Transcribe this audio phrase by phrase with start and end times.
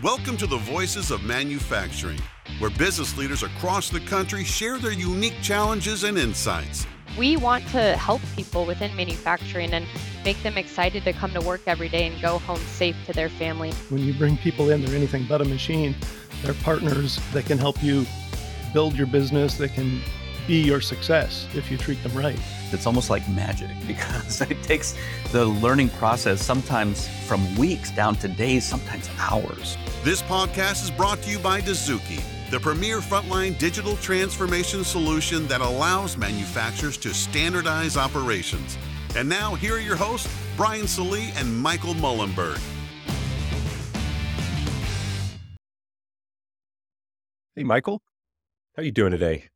[0.00, 2.20] Welcome to the Voices of Manufacturing,
[2.60, 6.86] where business leaders across the country share their unique challenges and insights.
[7.18, 9.88] We want to help people within manufacturing and
[10.24, 13.28] make them excited to come to work every day and go home safe to their
[13.28, 13.72] family.
[13.88, 15.96] When you bring people in, they're anything but a machine.
[16.44, 18.06] They're partners that can help you
[18.72, 20.00] build your business, that can
[20.48, 22.40] be your success if you treat them right.
[22.72, 24.96] It's almost like magic because it takes
[25.30, 29.76] the learning process sometimes from weeks down to days, sometimes hours.
[30.02, 35.60] This podcast is brought to you by Dozuki, the premier frontline digital transformation solution that
[35.60, 38.78] allows manufacturers to standardize operations.
[39.14, 42.58] And now, here are your hosts, Brian Salee and Michael Mullenberg.
[47.54, 48.00] Hey, Michael,
[48.76, 49.48] how are you doing today?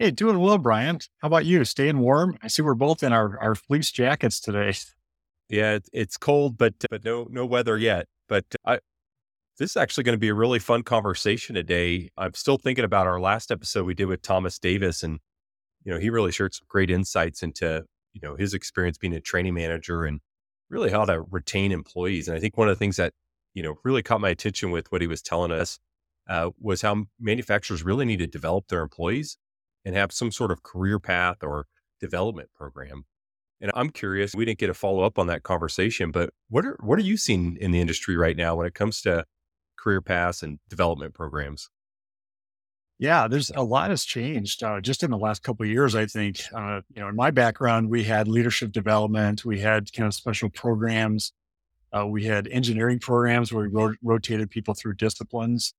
[0.00, 1.00] Hey, doing well, Brian.
[1.18, 1.64] How about you?
[1.64, 2.38] Staying warm?
[2.40, 4.72] I see we're both in our, our fleece jackets today.
[5.48, 8.06] Yeah, it's cold, but but no no weather yet.
[8.28, 8.78] But I,
[9.58, 12.10] this is actually going to be a really fun conversation today.
[12.16, 15.18] I'm still thinking about our last episode we did with Thomas Davis, and
[15.84, 19.20] you know he really shared some great insights into you know his experience being a
[19.20, 20.20] training manager and
[20.70, 22.28] really how to retain employees.
[22.28, 23.14] And I think one of the things that
[23.52, 25.80] you know really caught my attention with what he was telling us
[26.28, 29.38] uh, was how manufacturers really need to develop their employees
[29.84, 31.66] and have some sort of career path or
[32.00, 33.04] development program.
[33.60, 36.78] And I'm curious, we didn't get a follow up on that conversation, but what are
[36.80, 39.24] what are you seeing in the industry right now when it comes to
[39.76, 41.68] career paths and development programs?
[43.00, 45.94] Yeah, there's a lot has changed uh, just in the last couple years.
[45.94, 50.08] I think, uh, you know, in my background, we had leadership development, we had kind
[50.08, 51.32] of special programs,
[51.92, 55.74] uh, we had engineering programs where we ro- rotated people through disciplines.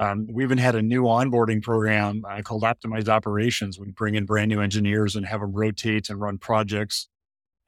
[0.00, 3.78] Um, we even had a new onboarding program uh, called Optimized Operations.
[3.78, 7.08] We bring in brand new engineers and have them rotate and run projects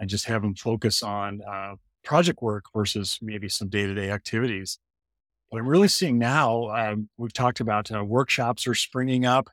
[0.01, 4.11] and just have them focus on uh, project work versus maybe some day to day
[4.11, 4.79] activities.
[5.51, 9.51] What I'm really seeing now, um, we've talked about uh, workshops are springing up,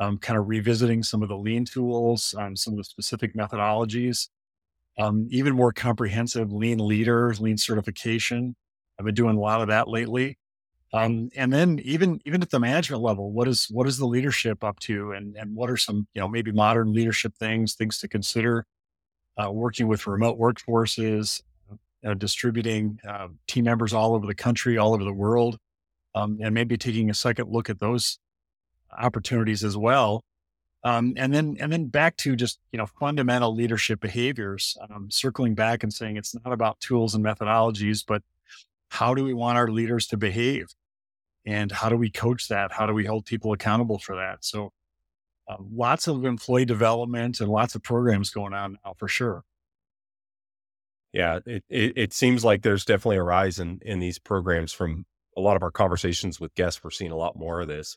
[0.00, 4.28] um, kind of revisiting some of the lean tools, um, some of the specific methodologies,
[4.98, 8.56] um, even more comprehensive lean leader, lean certification.
[8.98, 10.38] I've been doing a lot of that lately.
[10.96, 14.64] Um, and then even even at the management level, what is what is the leadership
[14.64, 18.08] up to, and and what are some you know maybe modern leadership things things to
[18.08, 18.64] consider?
[19.36, 21.42] Uh, working with remote workforces,
[22.06, 25.58] uh, distributing uh, team members all over the country, all over the world,
[26.14, 28.18] um, and maybe taking a second look at those
[28.96, 30.24] opportunities as well.
[30.82, 35.54] Um, and then and then back to just you know fundamental leadership behaviors, um, circling
[35.54, 38.22] back and saying it's not about tools and methodologies, but
[38.88, 40.68] how do we want our leaders to behave?
[41.46, 42.72] And how do we coach that?
[42.72, 44.44] How do we hold people accountable for that?
[44.44, 44.72] So,
[45.48, 49.44] uh, lots of employee development and lots of programs going on now for sure.
[51.12, 55.06] Yeah, it, it, it seems like there's definitely a rise in, in these programs from
[55.36, 56.82] a lot of our conversations with guests.
[56.82, 57.96] We're seeing a lot more of this.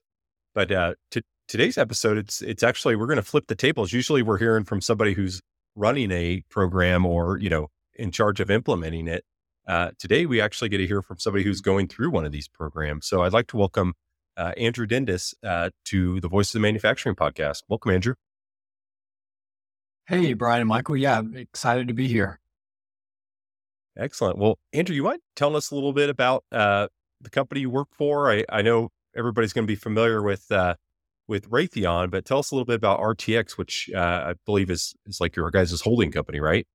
[0.53, 3.91] But uh, to today's episode, it's it's actually we're going to flip the tables.
[3.91, 5.41] Usually, we're hearing from somebody who's
[5.75, 9.23] running a program or you know in charge of implementing it.
[9.69, 12.47] Uh, today, we actually get to hear from somebody who's going through one of these
[12.47, 13.06] programs.
[13.06, 13.94] So I'd like to welcome
[14.35, 17.62] uh, Andrew Dendis uh, to the Voice of the Manufacturing podcast.
[17.69, 18.16] Welcome, Andrew.
[20.08, 20.97] Hey, Brian and Michael.
[20.97, 22.40] Yeah, I'm excited to be here.
[23.96, 24.40] Excellent.
[24.40, 26.88] Well, Andrew, you mind telling us a little bit about uh,
[27.22, 28.31] the company you work for?
[28.31, 30.78] I, I know everybody's going to be familiar with uh,
[31.28, 34.96] with Raytheon, but tell us a little bit about RTX, which uh, I believe is
[35.06, 36.66] is like your guys' holding company, right?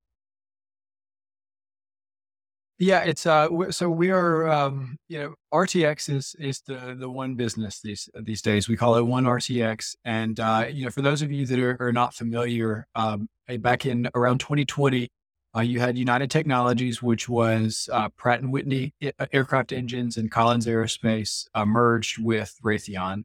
[2.85, 3.49] Yeah, it's uh.
[3.71, 8.43] So we are, um, you know, RTX is is the the one business these these
[8.43, 8.69] days.
[8.69, 11.79] We call it one RTX, and uh, you know, for those of you that are,
[11.81, 13.31] are not familiar, um,
[13.61, 15.09] back in around 2020,
[15.57, 20.31] uh, you had United Technologies, which was uh, Pratt and Whitney uh, aircraft engines, and
[20.31, 23.25] Collins Aerospace uh, merged with Raytheon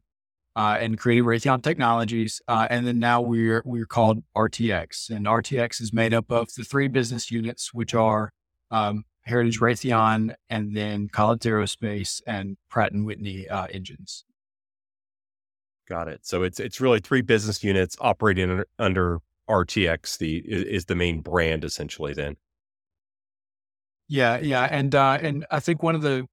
[0.56, 5.82] uh, and created Raytheon Technologies, uh, and then now we're we're called RTX, and RTX
[5.82, 8.32] is made up of the three business units, which are
[8.70, 14.24] um, Heritage Raytheon, and then Collins Aerospace and Pratt and Whitney uh, engines.
[15.88, 16.20] Got it.
[16.22, 19.18] So it's it's really three business units operating under, under
[19.48, 20.18] RTX.
[20.18, 22.14] The is the main brand essentially.
[22.14, 22.36] Then.
[24.08, 26.26] Yeah, yeah, and uh, and I think one of the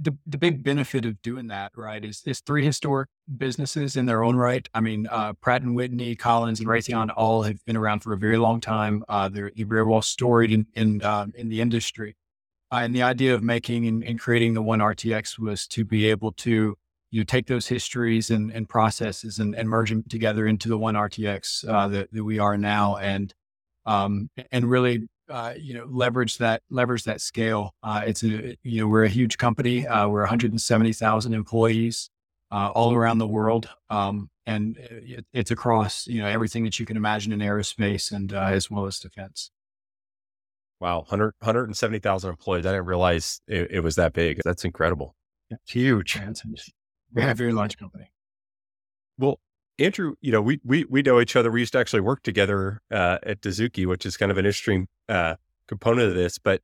[0.00, 4.24] the, the big benefit of doing that, right, is is three historic businesses in their
[4.24, 4.68] own right.
[4.72, 8.16] I mean, uh, Pratt and Whitney, Collins, and Raytheon all have been around for a
[8.18, 9.04] very long time.
[9.08, 12.16] Uh, they're, very well storied in in, uh, in the industry.
[12.72, 16.08] Uh, and the idea of making and, and, creating the one RTX was to be
[16.08, 16.76] able to
[17.10, 20.78] you know, take those histories and, and processes and, and, merge them together into the
[20.78, 23.34] one RTX uh, that, that we are now, and
[23.86, 27.74] um, and really uh, you know, leverage that leverage that scale.
[27.82, 29.86] Uh, it's a you know we're a huge company.
[29.86, 32.10] Uh, we're 170,000 employees
[32.50, 36.86] uh, all around the world, um, and it, it's across you know everything that you
[36.86, 39.50] can imagine in aerospace and uh, as well as defense.
[40.80, 42.64] Wow, 100, 170,000 employees.
[42.64, 44.40] I didn't realize it, it, was that big.
[44.46, 45.14] That's incredible.
[45.50, 46.16] Yeah, huge.
[47.12, 48.10] Very, very large company.
[49.18, 49.40] Well,
[49.80, 51.50] Andrew, you know, we we we know each other.
[51.50, 54.88] We used to actually work together uh, at Dozuki, which is kind of an interesting
[55.08, 55.36] uh,
[55.66, 56.38] component of this.
[56.38, 56.60] But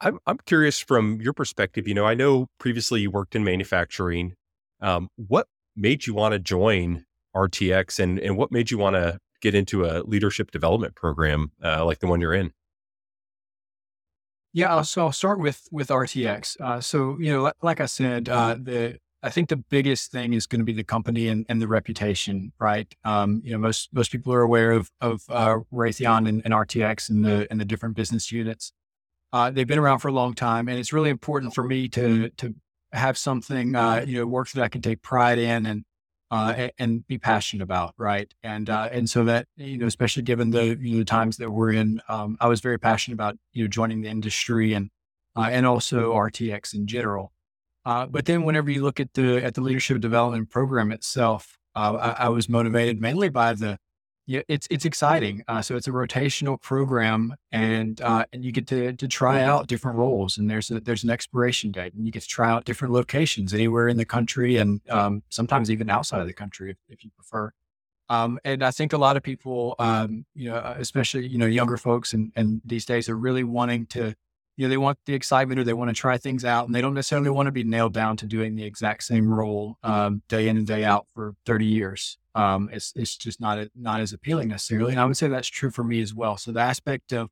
[0.00, 1.88] I'm I'm curious from your perspective.
[1.88, 4.34] You know, I know previously you worked in manufacturing.
[4.80, 9.18] Um, what made you want to join RTX, and and what made you want to
[9.40, 12.52] get into a leadership development program uh, like the one you're in?
[14.52, 16.60] Yeah, so I'll start with with RTX.
[16.60, 20.46] Uh, so you know, like I said, uh, the I think the biggest thing is
[20.46, 22.92] going to be the company and, and the reputation, right?
[23.04, 27.10] Um, you know, most most people are aware of of uh, Raytheon and, and, RTX
[27.10, 28.72] and the and the different business units.
[29.32, 32.30] Uh, they've been around for a long time, and it's really important for me to
[32.30, 32.54] to
[32.92, 35.84] have something uh, you know work that I can take pride in and
[36.30, 38.32] uh, and, and, be passionate about, right?
[38.42, 41.72] And uh, and so that you know, especially given the you know times that we're
[41.72, 44.90] in, um, I was very passionate about you know joining the industry and
[45.36, 47.32] uh, and also RTX in general.
[47.84, 52.14] Uh, but then whenever you look at the at the leadership development program itself, uh,
[52.18, 53.78] I, I, was motivated mainly by the
[54.26, 55.42] yeah, it's it's exciting.
[55.48, 59.66] Uh, so it's a rotational program, and uh, and you get to to try out
[59.66, 60.38] different roles.
[60.38, 63.52] And there's a, there's an expiration date, and you get to try out different locations
[63.52, 67.10] anywhere in the country, and um, sometimes even outside of the country if, if you
[67.16, 67.50] prefer.
[68.08, 71.76] Um, and I think a lot of people, um, you know, especially you know younger
[71.76, 74.14] folks, and and these days are really wanting to
[74.60, 76.82] you know, they want the excitement or they want to try things out and they
[76.82, 80.48] don't necessarily want to be nailed down to doing the exact same role um, day
[80.48, 82.18] in and day out for 30 years.
[82.34, 84.92] Um, it's, it's just not, a, not as appealing necessarily.
[84.92, 86.36] And I would say that's true for me as well.
[86.36, 87.30] So the aspect of,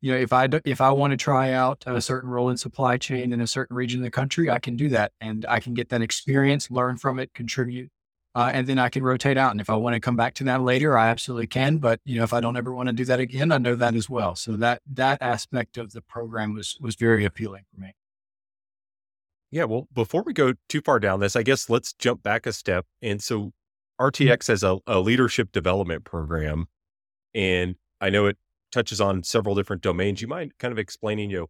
[0.00, 2.96] you know, if I, if I want to try out a certain role in supply
[2.96, 5.74] chain in a certain region of the country, I can do that and I can
[5.74, 7.90] get that experience, learn from it, contribute
[8.38, 9.50] uh, and then I can rotate out.
[9.50, 11.78] And if I want to come back to that later, I absolutely can.
[11.78, 13.96] But you know, if I don't ever want to do that again, I know that
[13.96, 14.36] as well.
[14.36, 17.96] So that that aspect of the program was was very appealing for me.
[19.50, 19.64] Yeah.
[19.64, 22.86] Well, before we go too far down this, I guess let's jump back a step.
[23.02, 23.50] And so
[24.00, 24.52] RTX mm-hmm.
[24.52, 26.68] has a, a leadership development program,
[27.34, 28.36] and I know it
[28.70, 30.22] touches on several different domains.
[30.22, 31.46] You mind kind of explaining, you know,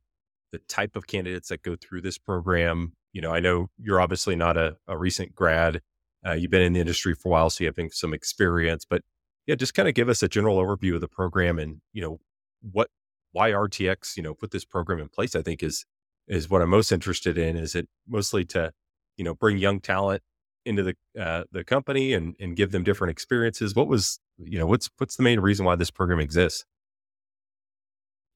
[0.53, 2.95] the type of candidates that go through this program?
[3.13, 5.83] You know, I know you're obviously not a, a recent grad
[6.27, 8.85] uh, you've been in the industry for a while, so you have some experience.
[8.89, 9.03] But
[9.47, 12.21] yeah, just kind of give us a general overview of the program and you know
[12.61, 12.91] what
[13.33, 15.35] why RTX you know put this program in place.
[15.35, 15.85] I think is
[16.27, 17.57] is what I'm most interested in.
[17.57, 18.73] Is it mostly to
[19.17, 20.23] you know bring young talent
[20.65, 23.75] into the uh, the company and and give them different experiences?
[23.75, 26.65] What was you know what's what's the main reason why this program exists?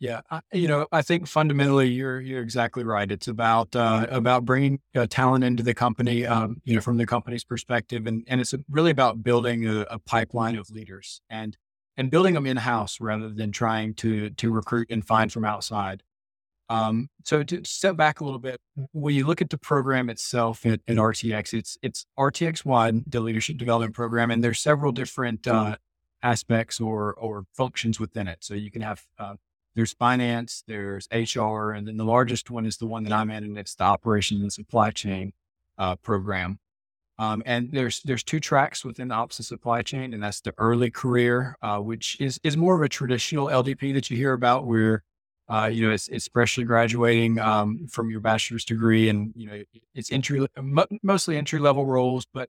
[0.03, 3.09] Yeah, I, you know, I think fundamentally you're you're exactly right.
[3.09, 7.07] It's about uh, about bringing uh, talent into the company, um, you know, from the
[7.07, 11.57] company's perspective, and and it's really about building a, a pipeline of leaders and
[11.97, 16.03] and building them in house rather than trying to to recruit and find from outside.
[16.69, 18.61] Um, so to step back a little bit,
[18.91, 23.21] when you look at the program itself at, at RTX, it's it's RTX wide, the
[23.21, 25.77] leadership development program, and there's several different uh,
[26.25, 28.39] aspects or or functions within it.
[28.41, 29.35] So you can have uh,
[29.75, 33.45] there's finance, there's HR, and then the largest one is the one that I'm in,
[33.45, 35.33] and it's the operations and supply chain
[35.79, 36.59] uh, program.
[37.19, 40.55] Um, and there's there's two tracks within the ops and supply chain, and that's the
[40.59, 44.67] early career, uh, which is is more of a traditional LDP that you hear about,
[44.67, 45.05] where
[45.49, 49.63] uh, you know it's, it's freshly graduating um, from your bachelor's degree, and you know
[49.95, 50.47] it's entry
[51.03, 52.49] mostly entry level roles, but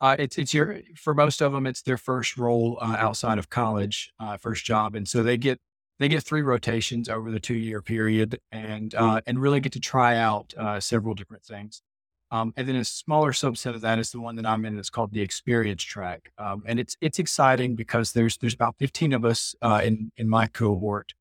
[0.00, 3.50] uh, it's it's your for most of them it's their first role uh, outside of
[3.50, 5.60] college, uh, first job, and so they get
[5.98, 9.80] they get three rotations over the two year period and uh, and really get to
[9.80, 11.82] try out uh, several different things.
[12.30, 14.76] Um, and then a smaller subset of that is the one that I'm in.
[14.78, 19.12] It's called the experience track, um, and it's it's exciting because there's there's about 15
[19.12, 21.12] of us uh, in in my cohort,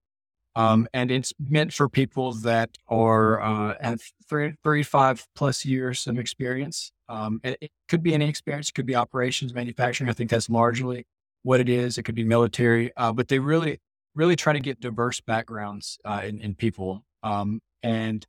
[0.56, 6.08] um, and it's meant for people that are uh, have three three five plus years
[6.08, 6.92] of experience.
[7.08, 10.10] Um, it, it could be any experience, it could be operations, manufacturing.
[10.10, 11.06] I think that's largely
[11.44, 12.00] what it is.
[12.00, 13.82] It could be military, uh, but they really
[14.16, 17.04] really try to get diverse backgrounds uh, in, in people.
[17.24, 18.26] Um, and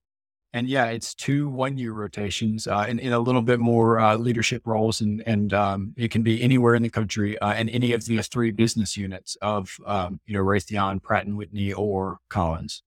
[0.54, 4.62] and yeah, it's two one year rotations uh, in, a little bit more uh, leadership
[4.66, 8.04] roles, and and um, it can be anywhere in the country uh, and any of
[8.04, 12.84] the three business units of um, you know Raytheon, Pratt and Whitney, or Collins.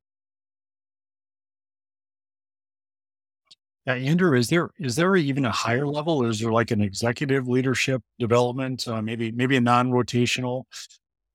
[3.86, 6.25] Yeah, Andrew, is there is there even a higher level?
[6.25, 10.63] Is there like an executive leadership development, uh, maybe maybe a non rotational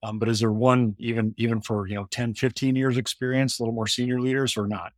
[0.02, 3.62] Um, but is there one even even for you know 10, 15 years experience, a
[3.62, 4.92] little more senior leaders or not?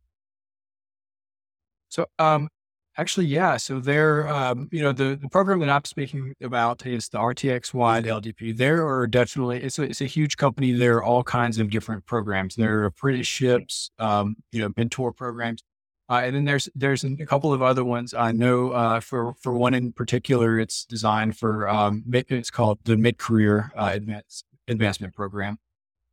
[1.89, 2.49] So um,
[2.97, 3.57] actually, yeah.
[3.57, 7.73] So there, um, you know, the, the program that I'm speaking about is the RTX
[7.73, 8.57] Wide LDP.
[8.57, 10.71] There are definitely it's a, it's a huge company.
[10.73, 12.55] There are all kinds of different programs.
[12.55, 15.63] There are apprenticeships, um, you know, mentor programs.
[16.07, 18.71] Uh, and then there's there's a couple of other ones I know.
[18.71, 23.71] Uh, for for one in particular, it's designed for um, it's called the mid career
[23.75, 25.57] uh, advance, advancement program,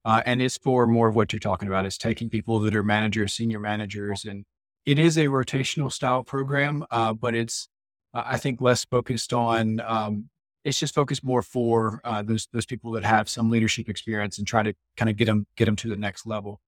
[0.04, 1.87] uh, and it's for more of what you're talking about.
[1.87, 4.44] It's taking people that are managers, senior managers, and
[4.87, 7.68] it is a rotational style program, uh, but it's
[8.14, 9.80] I think less focused on.
[9.80, 10.28] Um,
[10.64, 14.47] it's just focused more for uh, those those people that have some leadership experience and
[14.47, 16.61] try to kind of get them get them to the next level.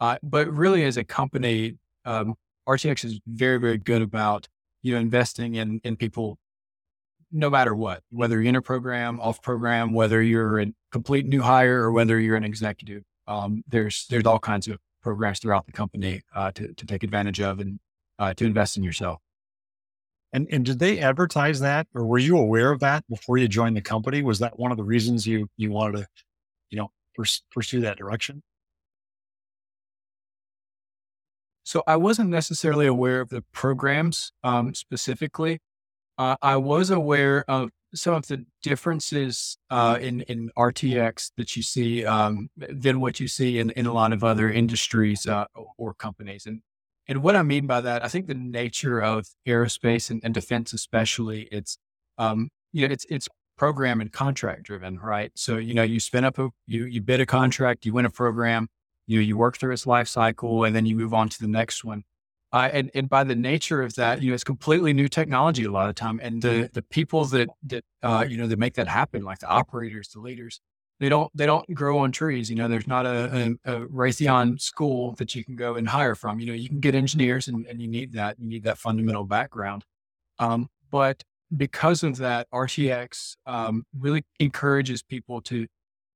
[0.00, 1.78] but really, as a company.
[2.06, 2.34] Um,
[2.68, 4.48] RTX is very, very good about,
[4.82, 6.38] you know, investing in, in people
[7.30, 11.42] no matter what, whether you're in a program, off program, whether you're a complete new
[11.42, 13.02] hire or whether you're an executive.
[13.26, 17.40] Um, there's, there's all kinds of programs throughout the company uh, to, to take advantage
[17.40, 17.80] of and
[18.20, 19.18] uh, to invest in yourself.
[20.32, 23.76] And, and did they advertise that or were you aware of that before you joined
[23.76, 24.22] the company?
[24.22, 26.06] Was that one of the reasons you, you wanted to,
[26.70, 26.92] you know,
[27.50, 28.40] pursue that direction?
[31.64, 35.58] So I wasn't necessarily aware of the programs um, specifically.
[36.16, 41.62] Uh, I was aware of some of the differences uh, in in RTX that you
[41.62, 45.46] see um, than what you see in, in a lot of other industries uh,
[45.78, 46.46] or companies.
[46.46, 46.60] And
[47.06, 50.72] and what I mean by that, I think the nature of aerospace and, and defense,
[50.72, 51.78] especially, it's
[52.18, 55.30] um, you know it's it's program and contract driven, right?
[55.34, 58.10] So you know you spin up a you you bid a contract, you win a
[58.10, 58.68] program,
[59.06, 61.84] you you work through its life cycle and then you move on to the next
[61.84, 62.04] one.
[62.54, 65.70] Uh, and, and by the nature of that, you know, it's completely new technology a
[65.72, 66.20] lot of time.
[66.22, 69.48] And the, the people that, that, uh, you know, that make that happen, like the
[69.48, 70.60] operators, the leaders,
[71.00, 72.48] they don't, they don't grow on trees.
[72.48, 76.14] You know, there's not a, a, a Raytheon school that you can go and hire
[76.14, 78.78] from, you know, you can get engineers and, and you need that, you need that
[78.78, 79.84] fundamental background.
[80.38, 81.24] Um, but
[81.56, 85.66] because of that, RTX um, really encourages people to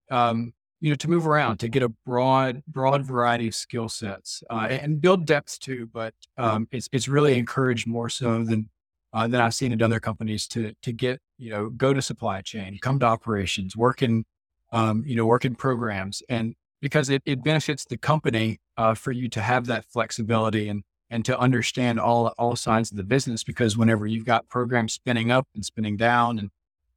[0.08, 4.42] um, you know, to move around, to get a broad, broad variety of skill sets
[4.50, 5.88] uh, and build depth too.
[5.92, 8.68] But um, it's it's really encouraged more so than
[9.12, 12.42] uh, than I've seen in other companies to to get you know go to supply
[12.42, 14.24] chain, come to operations, work in
[14.72, 19.10] um, you know work in programs, and because it, it benefits the company uh, for
[19.10, 23.42] you to have that flexibility and and to understand all all sides of the business.
[23.42, 26.50] Because whenever you've got programs spinning up and spinning down, and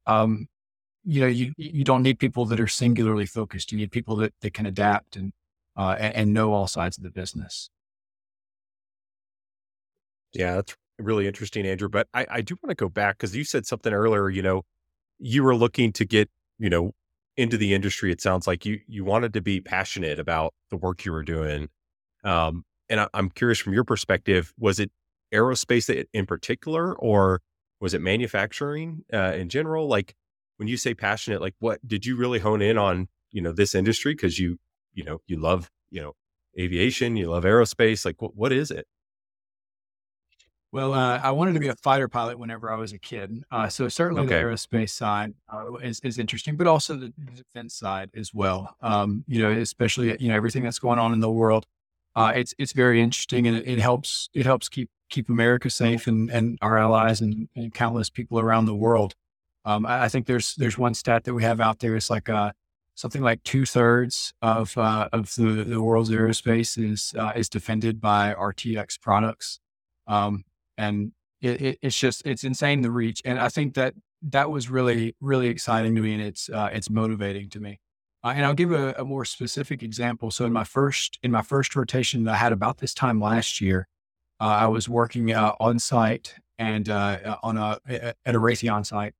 [0.06, 0.48] um,
[1.04, 3.72] you know, you, you don't need people that are singularly focused.
[3.72, 5.32] You need people that, that can adapt and,
[5.76, 7.70] uh, and, and know all sides of the business.
[10.32, 11.88] Yeah, that's really interesting, Andrew.
[11.88, 14.62] But I, I do want to go back because you said something earlier, you know,
[15.18, 16.92] you were looking to get, you know,
[17.36, 18.12] into the industry.
[18.12, 21.68] It sounds like you you wanted to be passionate about the work you were doing.
[22.24, 24.90] Um, and I, I'm curious from your perspective, was it
[25.32, 27.40] aerospace in particular, or
[27.80, 29.88] was it manufacturing uh, in general?
[29.88, 30.14] Like,
[30.56, 33.74] when you say passionate, like what did you really hone in on, you know, this
[33.74, 34.14] industry?
[34.14, 34.58] Cause you,
[34.94, 36.12] you know, you love, you know,
[36.58, 38.04] aviation, you love aerospace.
[38.04, 38.86] Like what, what is it?
[40.72, 43.44] Well, uh, I wanted to be a fighter pilot whenever I was a kid.
[43.50, 44.36] Uh, so certainly okay.
[44.36, 48.74] the aerospace side uh, is, is interesting, but also the defense side as well.
[48.80, 51.66] Um, you know, especially, you know, everything that's going on in the world.
[52.16, 56.06] Uh, it's, it's very interesting and it, it, helps, it helps keep, keep America safe
[56.06, 59.14] and, and our allies and, and countless people around the world.
[59.64, 61.96] Um, I, I, think there's there's one stat that we have out there.
[61.96, 62.52] It's like uh,
[62.94, 68.00] something like two thirds of uh, of the, the world's aerospace is uh, is defended
[68.00, 69.60] by RTX products,
[70.06, 70.44] um,
[70.76, 73.22] and it, it, it's just it's insane the reach.
[73.24, 76.90] And I think that that was really really exciting to me, and it's uh, it's
[76.90, 77.80] motivating to me.
[78.24, 80.30] Uh, and I'll give a, a, more specific example.
[80.30, 83.60] So in my first in my first rotation that I had about this time last
[83.60, 83.88] year,
[84.40, 89.14] uh, I was working on site and on a at a Raytheon site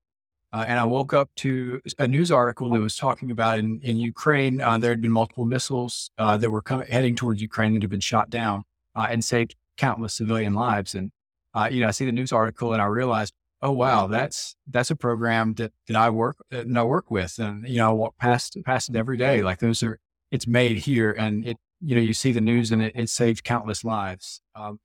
[0.52, 3.96] uh, and I woke up to a news article that was talking about in, in
[3.96, 7.82] Ukraine, uh, there had been multiple missiles uh, that were coming, heading towards Ukraine that
[7.82, 10.94] had been shot down uh, and saved countless civilian lives.
[10.94, 11.10] And,
[11.54, 13.32] uh, you know, I see the news article and I realized,
[13.62, 17.38] oh, wow, that's, that's a program that, that I work, that I work with.
[17.38, 19.42] And, you know, I walk past, past it every day.
[19.42, 19.98] Like those are,
[20.30, 23.42] it's made here and it, you know, you see the news and it, it saved
[23.42, 24.42] countless lives.
[24.54, 24.80] Um,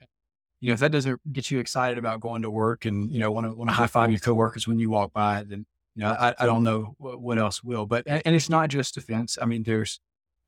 [0.60, 3.32] you know, if that doesn't get you excited about going to work and, you know,
[3.32, 6.10] want to, want to high five your coworkers when you walk by, then, you know,
[6.10, 9.38] I, I don't know what, what else will, but, and, and, it's not just defense.
[9.42, 10.00] I mean, there's,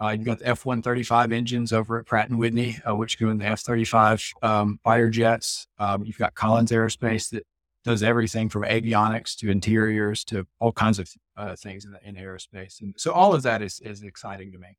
[0.02, 3.38] uh, you've got the F-135 engines over at Pratt and Whitney, uh, which go in
[3.38, 5.68] the F-35 um, fighter jets.
[5.78, 7.46] Um, you've got Collins Aerospace that
[7.84, 12.16] does everything from avionics to interiors to all kinds of uh, things in, the, in
[12.16, 12.82] aerospace.
[12.82, 14.78] And so all of that is, is exciting to me.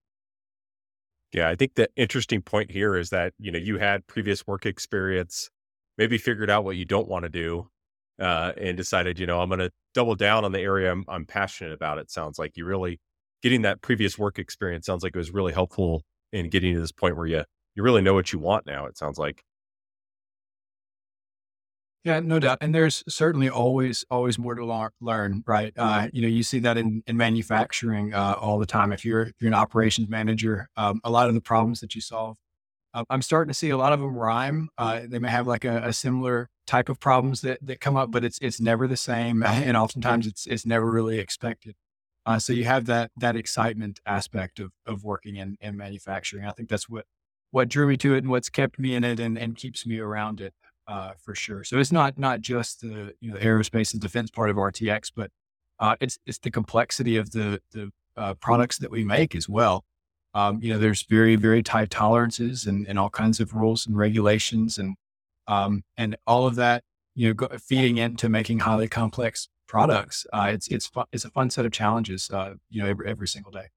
[1.33, 4.67] Yeah, I think the interesting point here is that, you know, you had previous work
[4.67, 5.49] experience,
[5.97, 7.69] maybe figured out what you don't want to do,
[8.21, 11.27] uh, and decided, you know, I'm going to double down on the area I'm, I'm
[11.27, 11.99] passionate about.
[11.99, 12.99] It sounds like you really
[13.43, 16.93] getting that previous work experience sounds like it was really helpful in getting to this
[16.93, 17.45] point where you
[17.77, 18.87] you really know what you want now.
[18.87, 19.43] It sounds like.
[22.03, 22.59] Yeah, no doubt.
[22.63, 25.73] And there's certainly always, always more to learn, right?
[25.77, 28.91] Uh, you know, you see that in, in manufacturing uh, all the time.
[28.93, 32.01] If you're, if you're an operations manager, um, a lot of the problems that you
[32.01, 32.39] solve,
[32.95, 34.71] uh, I'm starting to see a lot of them rhyme.
[34.79, 38.11] Uh, they may have like a, a, similar type of problems that, that come up,
[38.11, 39.43] but it's, it's never the same.
[39.47, 41.75] And oftentimes it's, it's never really expected.
[42.25, 46.47] Uh, so you have that, that excitement aspect of, of working in, in manufacturing.
[46.47, 47.05] I think that's what,
[47.51, 49.99] what drew me to it and what's kept me in it and, and keeps me
[49.99, 50.55] around it
[50.91, 51.63] uh, for sure.
[51.63, 55.31] So it's not not just the you know aerospace and defense part of RTX, but
[55.79, 59.85] uh, it's it's the complexity of the the uh, products that we make as well.
[60.35, 63.97] Um, you know, there's very very tight tolerances and, and all kinds of rules and
[63.97, 64.97] regulations and
[65.47, 66.83] um, and all of that
[67.15, 70.27] you know go, feeding into making highly complex products.
[70.33, 72.29] Uh, it's it's it's a fun set of challenges.
[72.33, 73.69] Uh, you know, every every single day.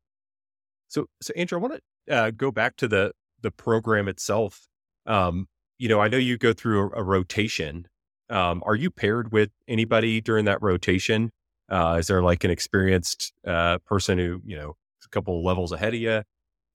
[0.88, 4.68] So so Andrew, I want to uh, go back to the the program itself.
[5.06, 7.88] Um, you know, I know you go through a, a rotation.
[8.30, 11.32] Um, are you paired with anybody during that rotation?
[11.70, 14.76] Uh, is there like an experienced uh, person who you know
[15.06, 16.24] a couple levels ahead of you?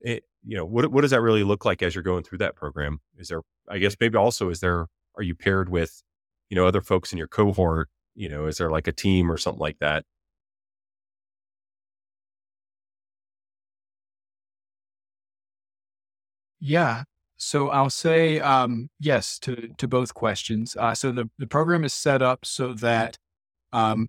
[0.00, 2.56] It, you know, what what does that really look like as you're going through that
[2.56, 3.00] program?
[3.18, 4.86] Is there, I guess, maybe also is there
[5.16, 6.02] are you paired with,
[6.50, 7.88] you know, other folks in your cohort?
[8.14, 10.04] You know, is there like a team or something like that?
[16.60, 17.04] Yeah,
[17.38, 20.76] so I'll say um, yes to to both questions.
[20.76, 23.16] Uh, so the the program is set up so that
[23.72, 24.08] um,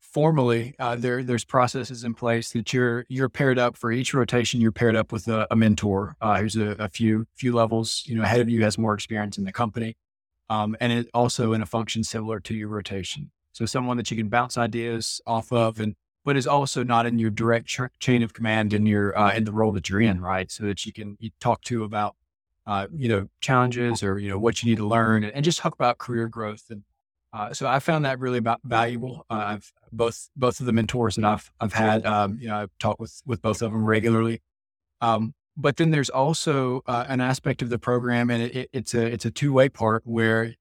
[0.00, 4.60] formally uh, there there's processes in place that you're you're paired up for each rotation.
[4.60, 8.14] You're paired up with a, a mentor uh, who's a, a, few few levels you
[8.14, 9.96] know ahead of you, has more experience in the company,
[10.50, 13.30] um, and it also in a function similar to your rotation.
[13.52, 17.18] So someone that you can bounce ideas off of and but is also not in
[17.18, 20.20] your direct ch- chain of command in your uh, in the role that you're in,
[20.20, 20.50] right?
[20.50, 22.16] So that you can you talk to about
[22.70, 25.58] uh, you know, challenges or, you know, what you need to learn and, and just
[25.58, 26.62] talk about career growth.
[26.70, 26.84] And
[27.32, 29.26] uh, so I found that really about valuable.
[29.28, 32.70] Uh, I've both, both of the mentors that I've, I've had, um, you know, I've
[32.78, 34.40] talked with, with both of them regularly.
[35.00, 39.04] Um, but then there's also uh, an aspect of the program and it, it's a,
[39.04, 40.54] it's a two way part where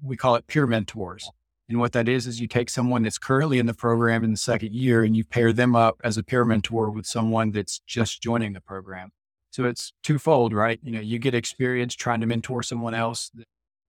[0.00, 1.28] we call it peer mentors.
[1.68, 4.36] And what that is, is you take someone that's currently in the program in the
[4.36, 8.22] second year and you pair them up as a peer mentor with someone that's just
[8.22, 9.10] joining the program.
[9.56, 10.78] So it's twofold, right?
[10.82, 13.30] You know, you get experience trying to mentor someone else.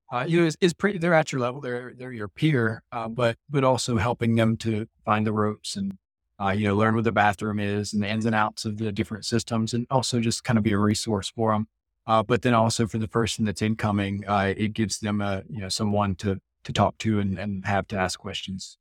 [0.10, 0.98] Uh, you know, is, is pretty.
[0.98, 1.60] They're at your level.
[1.60, 5.98] They're they're your peer, uh, but but also helping them to find the ropes and
[6.42, 8.94] uh, you know learn what the bathroom is and the ins and outs of the
[8.94, 11.68] different systems, and also just kind of be a resource for them.
[12.06, 15.60] Uh, but then also for the person that's incoming, uh, it gives them a you
[15.60, 18.78] know someone to to talk to and, and have to ask questions.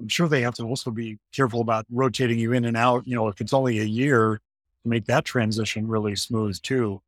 [0.00, 3.06] I'm sure they have to also be careful about rotating you in and out.
[3.06, 4.40] You know, if it's only a year,
[4.84, 7.00] make that transition really smooth too,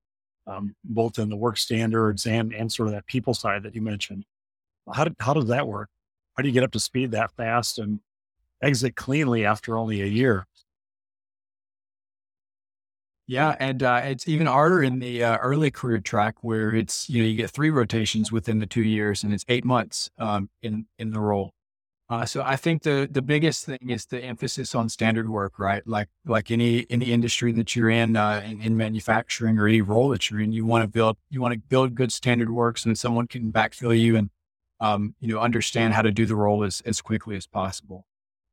[0.46, 3.82] um, both in the work standards and and sort of that people side that you
[3.82, 4.24] mentioned.
[4.92, 5.88] How did, how does that work?
[6.36, 8.00] How do you get up to speed that fast and
[8.62, 10.46] exit cleanly after only a year?
[13.26, 17.22] Yeah, and uh, it's even harder in the uh, early career track where it's you
[17.22, 20.86] know you get three rotations within the two years and it's eight months um, in
[20.98, 21.53] in the role.
[22.10, 25.86] Uh, so I think the the biggest thing is the emphasis on standard work, right?
[25.86, 30.10] Like like any any industry that you're in, uh, in, in, manufacturing or any role
[30.10, 32.90] that you're in, you want to build you want to build good standard work so
[32.90, 34.28] that someone can backfill you and
[34.80, 38.06] um, you know understand how to do the role as as quickly as possible.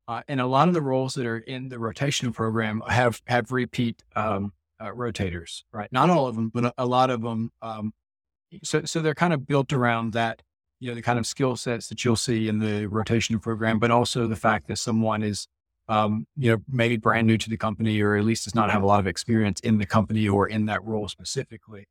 [0.08, 3.52] Uh, and a lot of the roles that are in the rotational program have have
[3.52, 5.92] repeat um, uh, rotators, right?
[5.92, 7.50] Not all of them, but a, a lot of them.
[7.60, 7.92] Um,
[8.64, 10.40] so so they're kind of built around that
[10.82, 13.92] you know, the kind of skill sets that you'll see in the rotation program, but
[13.92, 15.46] also the fact that someone is,
[15.88, 18.82] um, you know, maybe brand new to the company or at least does not have
[18.82, 21.86] a lot of experience in the company or in that role specifically.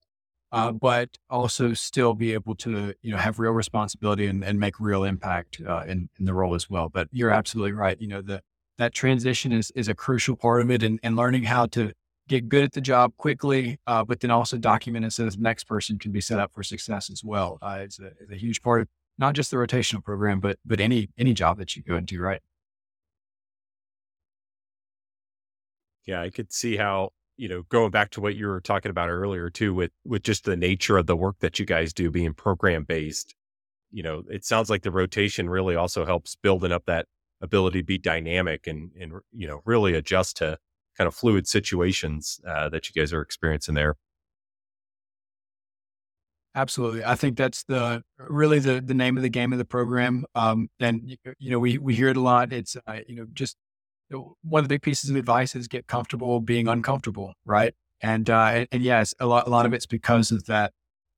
[0.52, 4.78] Uh, but also still be able to, you know, have real responsibility and, and make
[4.78, 6.90] real impact uh, in, in the role as well.
[6.90, 7.96] But you're absolutely right.
[8.02, 8.42] You know, the,
[8.78, 11.94] that transition is, is a crucial part of it and, and learning how to
[12.32, 15.66] get good at the job quickly, uh, but then also document it so the next
[15.66, 17.58] person can be set up for success as well.
[17.62, 20.80] Uh, it's, a, it's, a, huge part of not just the rotational program, but but
[20.80, 22.42] any any job that you go into, right?
[26.06, 29.10] Yeah, I could see how you know going back to what you were talking about
[29.10, 32.34] earlier too, with with just the nature of the work that you guys do being
[32.34, 33.36] program based.
[33.92, 37.08] you know, it sounds like the rotation really also helps building up that
[37.42, 40.58] ability to be dynamic and, and, you know, really adjust to
[41.02, 43.96] kind of fluid situations uh, that you guys are experiencing there.
[46.54, 47.04] Absolutely.
[47.04, 50.26] I think that's the really the the name of the game of the program.
[50.36, 52.54] Um, and you know, we we hear it a lot.
[52.54, 53.58] It's uh, you know just
[54.44, 57.74] one of the big pieces of advice is get comfortable being uncomfortable, right?
[58.00, 60.72] And uh, and, and yes, a lot a lot of it's because of that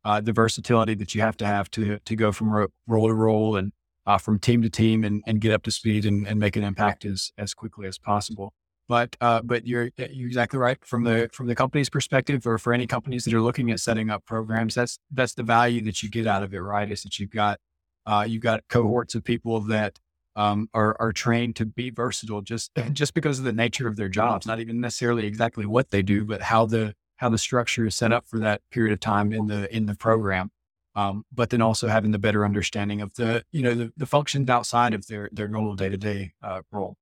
[0.06, 3.14] uh, the versatility that you have to have to to go from ro- role to
[3.14, 3.74] role and
[4.06, 6.64] uh, from team to team and, and get up to speed and, and make an
[6.64, 8.54] impact as as quickly as possible.
[8.94, 12.74] But uh, but you're you're exactly right from the from the company's perspective, or for
[12.74, 14.76] any companies that are looking at setting up programs.
[14.76, 16.92] That's that's the value that you get out of it, right?
[16.92, 17.60] Is that you've got
[18.06, 19.98] uh, you've got cohorts of people that
[20.36, 24.10] um, are are trained to be versatile just just because of the nature of their
[24.10, 27.96] jobs, not even necessarily exactly what they do, but how the how the structure is
[27.96, 30.52] set up for that period of time in the in the program.
[30.96, 34.52] Um, but then also having the better understanding of the you know the, the functions
[34.52, 36.34] outside of their their normal day to day
[36.72, 36.96] role.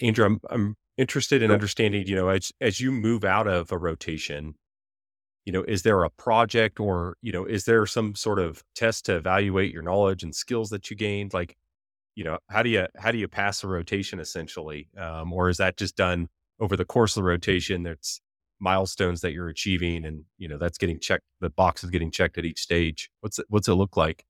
[0.00, 3.78] Andrew, I'm I'm interested in understanding, you know, as as you move out of a
[3.78, 4.54] rotation,
[5.44, 9.06] you know, is there a project or, you know, is there some sort of test
[9.06, 11.34] to evaluate your knowledge and skills that you gained?
[11.34, 11.56] Like,
[12.16, 14.88] you know, how do you how do you pass a rotation essentially?
[14.98, 16.28] Um, or is that just done
[16.60, 17.82] over the course of the rotation?
[17.84, 18.20] There's
[18.60, 22.38] milestones that you're achieving and, you know, that's getting checked, the box is getting checked
[22.38, 23.10] at each stage.
[23.20, 24.24] What's it what's it look like?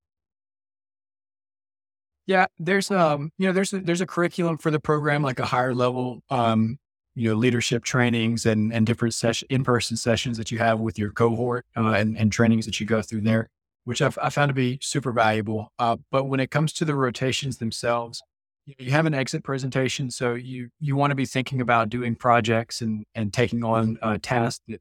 [2.26, 5.46] Yeah, there's um, you know, there's a, there's a curriculum for the program, like a
[5.46, 6.78] higher level, um,
[7.14, 10.98] you know, leadership trainings and and different session in person sessions that you have with
[10.98, 13.48] your cohort uh, and and trainings that you go through there,
[13.84, 15.72] which I've, I found to be super valuable.
[15.78, 18.22] Uh, but when it comes to the rotations themselves,
[18.66, 22.80] you have an exit presentation, so you you want to be thinking about doing projects
[22.80, 24.80] and and taking on a task that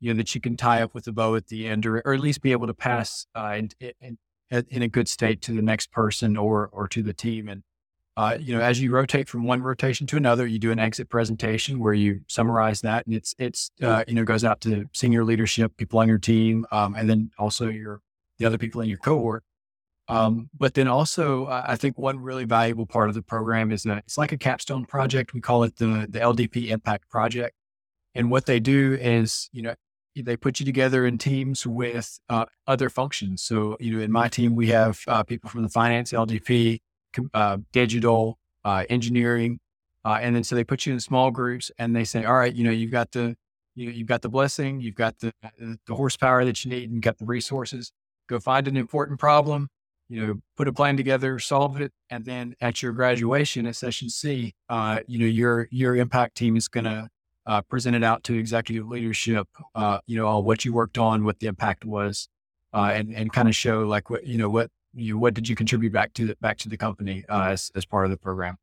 [0.00, 2.12] you know that you can tie up with a bow at the end, or or
[2.12, 4.18] at least be able to pass uh, and, and
[4.52, 7.48] in a good state to the next person or or to the team.
[7.48, 7.62] And
[8.16, 11.08] uh, you know, as you rotate from one rotation to another, you do an exit
[11.08, 15.24] presentation where you summarize that, and it's it's uh, you know goes out to senior
[15.24, 18.00] leadership, people on your team, um, and then also your
[18.38, 19.44] the other people in your cohort.
[20.08, 23.84] Um, but then also, uh, I think one really valuable part of the program is
[23.84, 25.32] that it's like a capstone project.
[25.32, 27.56] We call it the the LDP Impact Project,
[28.14, 29.74] and what they do is you know
[30.16, 33.42] they put you together in teams with uh, other functions.
[33.42, 36.80] So, you know, in my team, we have uh, people from the finance, LDP,
[37.32, 39.58] uh, digital, uh, engineering,
[40.04, 42.54] uh, and then so they put you in small groups and they say, all right,
[42.54, 43.36] you know, you've got the
[43.74, 45.32] you know, you've got the blessing, you've got the
[45.86, 47.92] the horsepower that you need, and got the resources.
[48.28, 49.68] Go find an important problem,
[50.08, 54.10] you know, put a plan together, solve it, and then at your graduation at session
[54.10, 57.08] C, uh, you know, your your impact team is going to
[57.46, 61.46] uh, presented out to executive leadership, uh, you know, what you worked on, what the
[61.46, 62.28] impact was,
[62.72, 65.56] uh, and and kind of show like what you know what you what did you
[65.56, 68.56] contribute back to the back to the company uh, as as part of the program.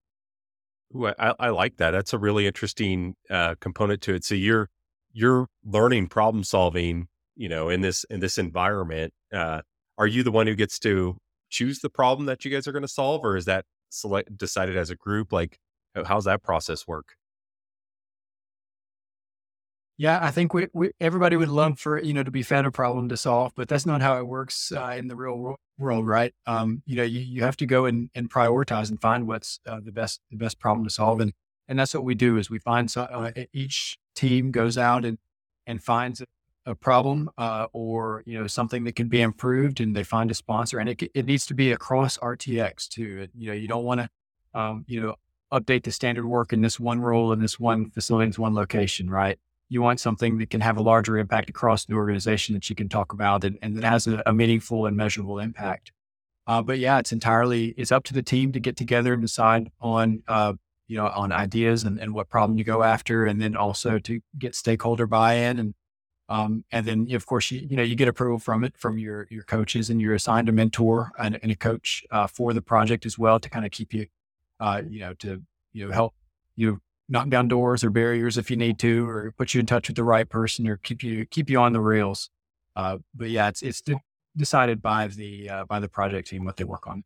[0.96, 1.92] Ooh, I, I like that.
[1.92, 4.24] That's a really interesting uh, component to it.
[4.24, 4.70] So you're
[5.14, 9.14] you're learning problem solving, you know, in this in this environment.
[9.32, 9.62] Uh,
[9.98, 11.18] are you the one who gets to
[11.50, 14.78] choose the problem that you guys are going to solve, or is that select decided
[14.78, 15.32] as a group?
[15.34, 15.60] Like,
[16.06, 17.16] how's that process work?
[20.00, 22.72] Yeah, I think we, we, everybody would love for you know to be fed a
[22.72, 26.34] problem to solve, but that's not how it works uh, in the real world, right?
[26.48, 29.82] Um, you know, you, you have to go and, and prioritize and find what's uh,
[29.84, 31.34] the best the best problem to solve, and
[31.68, 35.18] and that's what we do is we find so, uh, each team goes out and
[35.68, 36.26] and finds a,
[36.76, 40.80] problem uh, or you know something that can be improved, and they find a sponsor,
[40.80, 43.28] and it it needs to be across RTX too.
[43.36, 44.10] You know, you don't want to
[44.54, 45.16] um, you know
[45.52, 48.54] update the standard work in this one role in this one facility in this one
[48.54, 49.38] location, right?
[49.70, 52.90] You want something that can have a larger impact across the organization that you can
[52.90, 55.92] talk about and, and that has a, a meaningful and measurable impact.
[56.48, 59.70] Uh, but yeah, it's entirely it's up to the team to get together and decide
[59.80, 60.54] on uh,
[60.88, 64.20] you know on ideas and, and what problem you go after, and then also to
[64.38, 65.76] get stakeholder buy-in and
[66.28, 69.28] um, and then of course you you know you get approval from it from your
[69.30, 73.06] your coaches and you're assigned a mentor and, and a coach uh, for the project
[73.06, 74.08] as well to kind of keep you
[74.60, 76.16] uh, you know to you know help
[76.56, 79.90] you knock down doors or barriers if you need to, or put you in touch
[79.90, 82.30] with the right person, or keep you keep you on the rails.
[82.76, 84.00] Uh, but yeah, it's it's de-
[84.38, 87.04] decided by the uh, by the project team what they work on.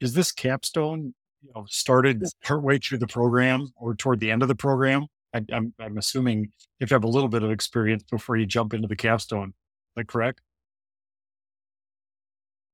[0.00, 4.48] Is this capstone you know, started partway through the program or toward the end of
[4.48, 5.06] the program?
[5.32, 6.48] I, am I'm, I'm assuming you
[6.80, 9.48] have to have a little bit of experience before you jump into the capstone.
[9.48, 9.54] Is
[9.96, 10.40] that correct?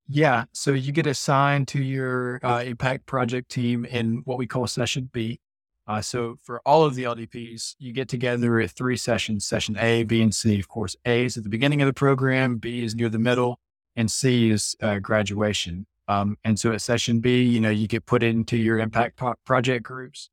[0.09, 0.45] Yeah.
[0.53, 5.11] So you get assigned to your uh, impact project team in what we call session
[5.12, 5.40] B.
[5.87, 10.03] Uh, so for all of the LDPs, you get together at three sessions, session A,
[10.03, 10.59] B, and C.
[10.59, 13.61] Of course, A is at the beginning of the program, B is near the middle,
[13.94, 15.87] and C is uh, graduation.
[16.09, 19.35] Um, and so at session B, you know, you get put into your impact pro-
[19.44, 20.31] project groups.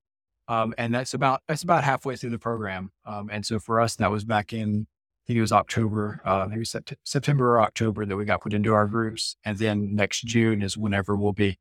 [0.47, 2.91] Um, and that's about, that's about halfway through the program.
[3.05, 6.47] Um, and so for us, that was back in, I think it was October, uh,
[6.49, 9.37] maybe sept- September or October that we got put into our groups.
[9.45, 11.57] And then next June is whenever we'll be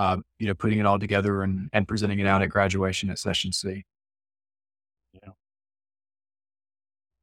[0.00, 3.18] uh, you know, putting it all together and, and presenting it out at graduation at
[3.18, 3.84] session C.
[5.12, 5.32] Yeah.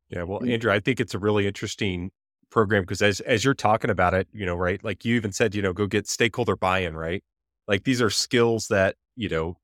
[0.09, 0.23] Yeah.
[0.23, 2.11] Well, Andrew, I think it's a really interesting
[2.51, 4.83] program because as, as you're talking about it, you know, right.
[4.83, 7.23] Like you even said, you know, go get stakeholder buy-in, right?
[7.67, 9.57] Like these are skills that, you know,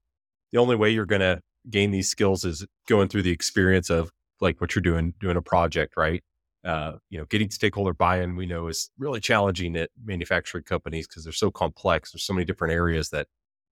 [0.51, 4.09] the only way you're going to gain these skills is going through the experience of
[4.41, 6.23] like what you're doing, doing a project, right?
[6.63, 11.23] Uh, you know, getting stakeholder buy-in, we know is really challenging at manufacturing companies because
[11.23, 12.11] they're so complex.
[12.11, 13.27] There's so many different areas that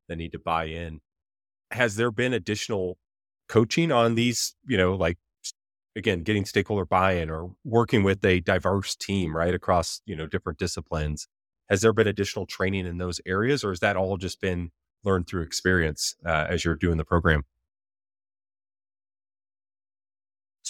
[0.10, 1.00] that need to buy in.
[1.72, 2.98] Has there been additional
[3.48, 4.56] coaching on these?
[4.68, 5.18] You know, like
[5.96, 10.60] again, getting stakeholder buy-in or working with a diverse team, right, across you know different
[10.60, 11.28] disciplines.
[11.70, 14.72] Has there been additional training in those areas, or has that all just been
[15.04, 17.44] learned through experience uh, as you're doing the program?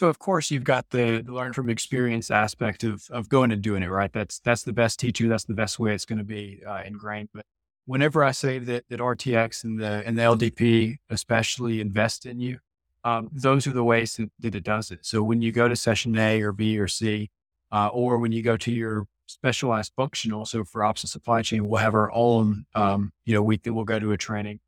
[0.01, 3.83] So of course you've got the learn from experience aspect of of going and doing
[3.83, 4.11] it, right?
[4.11, 5.27] That's that's the best teacher.
[5.27, 7.29] That's the best way it's going to be uh, ingrained.
[7.35, 7.45] But
[7.85, 12.57] whenever I say that that RTX and the and the LDP especially invest in you,
[13.03, 15.05] um, those are the ways that, that, it does it.
[15.05, 17.29] So when you go to session A or B or C,
[17.71, 21.67] uh, or when you go to your specialized functional, so for ops and supply chain,
[21.67, 24.61] we'll have our own um, you know week that we'll go to a training.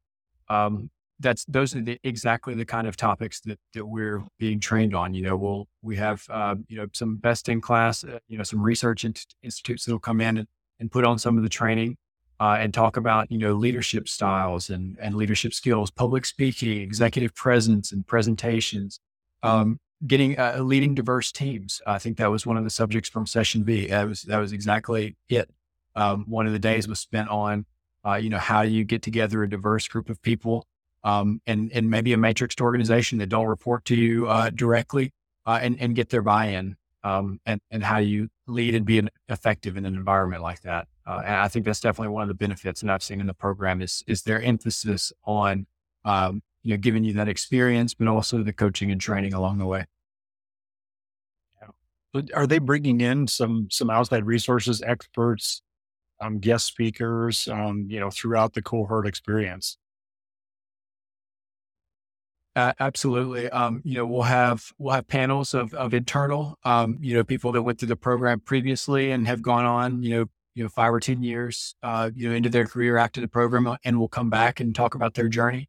[0.47, 0.91] Um,
[1.23, 5.13] that's those are the, exactly the kind of topics that, that we're being trained on.
[5.13, 8.43] You know, we'll we have uh, you know some best in class, uh, you know,
[8.43, 10.47] some research in- institutes that'll come in and,
[10.79, 11.97] and put on some of the training
[12.39, 17.33] uh, and talk about you know leadership styles and and leadership skills, public speaking, executive
[17.33, 18.99] presence, and presentations.
[19.41, 21.81] Um, getting uh, leading diverse teams.
[21.87, 23.87] I think that was one of the subjects from session B.
[23.87, 25.49] That was that was exactly it.
[25.95, 27.65] Um, one of the days was spent on,
[28.05, 30.65] uh, you know, how do you get together a diverse group of people
[31.03, 35.11] um, and and maybe a matrixed organization that don't report to you uh, directly
[35.45, 39.09] uh, and and get their buy-in um, and and how you lead and be an,
[39.29, 40.87] effective in an environment like that.
[41.05, 43.33] Uh, and I think that's definitely one of the benefits that I've seen in the
[43.33, 45.67] program is is their emphasis on
[46.05, 49.65] um, you know giving you that experience, but also the coaching and training along the
[49.65, 49.85] way.
[52.35, 55.63] Are they bringing in some some outside resources, experts,
[56.21, 59.77] um, guest speakers, um, you know, throughout the cohort experience?
[62.55, 63.49] Uh, absolutely.
[63.49, 67.51] Um, you know, we'll have we'll have panels of of internal, um, you know, people
[67.53, 70.93] that went through the program previously and have gone on, you know, you know, five
[70.93, 74.07] or ten years, uh, you know, into their career after the program, uh, and will
[74.07, 75.67] come back and talk about their journey.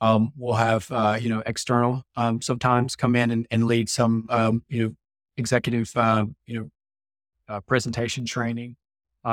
[0.00, 4.26] Um, we'll have uh, you know external um, sometimes come in and, and lead some
[4.28, 4.94] um, you know
[5.36, 6.70] executive uh, you know
[7.48, 8.76] uh, presentation training.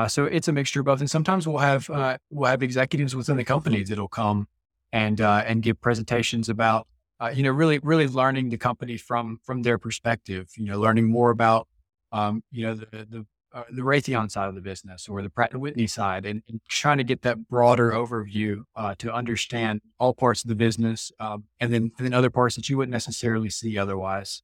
[0.07, 1.87] So it's a mixture of both, and sometimes we'll have
[2.29, 4.47] we'll have executives within the company that'll come
[4.93, 6.87] and uh, and give presentations about
[7.19, 10.51] uh, you know really really learning the company from from their perspective.
[10.55, 11.67] You know, learning more about
[12.13, 15.51] um, you know the the uh, the Raytheon side of the business or the Pratt
[15.51, 20.13] and Whitney side, and, and trying to get that broader overview uh, to understand all
[20.13, 23.49] parts of the business, um, and then and then other parts that you wouldn't necessarily
[23.49, 24.43] see otherwise.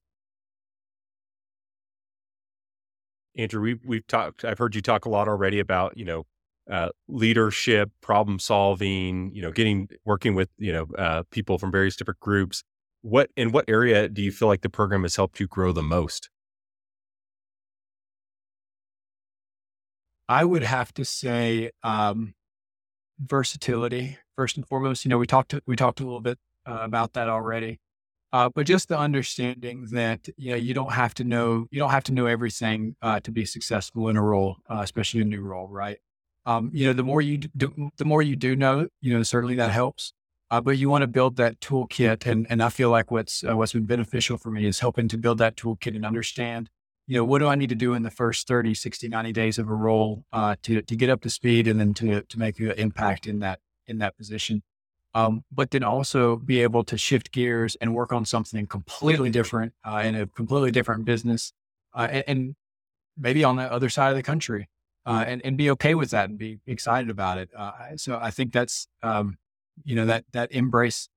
[3.38, 4.44] Andrew, we've we've talked.
[4.44, 6.26] I've heard you talk a lot already about you know
[6.70, 11.96] uh, leadership, problem solving, you know, getting working with you know uh, people from various
[11.96, 12.64] different groups.
[13.02, 15.84] What in what area do you feel like the program has helped you grow the
[15.84, 16.30] most?
[20.28, 22.36] I would have to say um,
[23.20, 25.04] versatility first and foremost.
[25.06, 27.80] You know, we talked we talked a little bit uh, about that already,
[28.32, 31.90] uh, but just the understanding that you know you don't have to know you don't
[31.90, 35.42] have to know everything uh, to be successful in a role, uh, especially a new
[35.42, 35.98] role, right?
[36.50, 39.54] Um, you know, the more you do, the more you do know, you know, certainly
[39.56, 40.14] that helps.
[40.50, 43.56] Uh, but you want to build that toolkit, and and I feel like what's uh,
[43.56, 46.72] what's been beneficial for me is helping to build that toolkit and understand,
[47.06, 49.60] you know, what do I need to do in the first 30, 60, 90 days
[49.60, 52.60] of a role uh, to to get up to speed, and then to to make
[52.60, 54.64] an impact in that in that position.
[55.14, 59.74] Um, but then also be able to shift gears and work on something completely different
[59.84, 61.54] uh, in a completely different business,
[61.94, 62.56] uh, and, and
[63.16, 64.68] maybe on the other side of the country
[65.06, 67.50] uh, and and be okay with that and be excited about it.
[67.56, 69.38] Uh, so I think that's um,
[69.84, 71.10] you know that that embrace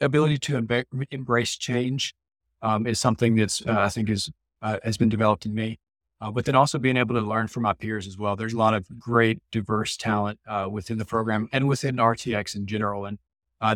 [0.00, 2.14] ability to emb- embrace change
[2.62, 4.30] um, is something that's uh, I think is
[4.62, 5.78] uh, has been developed in me.
[6.20, 8.34] Uh, but then also being able to learn from my peers as well.
[8.34, 12.66] There's a lot of great diverse talent uh, within the program and within RTX in
[12.66, 13.04] general.
[13.04, 13.18] And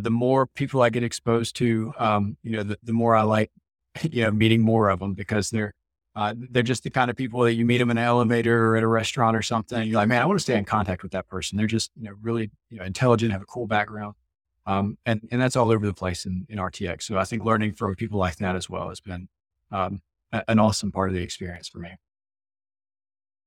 [0.03, 3.53] the more people I get exposed to, um, you know, the, the more I like,
[4.03, 5.72] you know, meeting more of them because they're,
[6.14, 8.77] uh, they're just the kind of people that you meet them in an elevator or
[8.77, 9.83] at a restaurant or something.
[9.87, 11.57] You're like, man, I want to stay in contact with that person.
[11.57, 14.14] They're just, you know, really, you know, intelligent, have a cool background.
[14.66, 17.05] Um, and, and that's all over the place in, in RTX.
[17.05, 19.29] So I think learning from people like that as well has been,
[19.70, 21.90] um, a, an awesome part of the experience for me.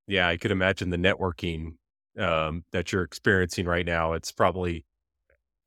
[0.07, 0.27] Yeah.
[0.27, 1.75] I could imagine the networking,
[2.19, 4.13] um, that you're experiencing right now.
[4.13, 4.85] It's probably,